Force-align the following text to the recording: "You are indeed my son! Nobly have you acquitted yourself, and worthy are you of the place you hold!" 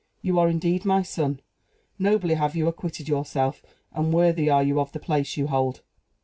"You 0.23 0.39
are 0.39 0.49
indeed 0.49 0.83
my 0.83 1.03
son! 1.03 1.41
Nobly 1.99 2.33
have 2.33 2.55
you 2.55 2.67
acquitted 2.67 3.07
yourself, 3.07 3.61
and 3.93 4.11
worthy 4.11 4.49
are 4.49 4.63
you 4.63 4.79
of 4.79 4.91
the 4.93 4.99
place 4.99 5.37
you 5.37 5.45
hold!" 5.45 5.81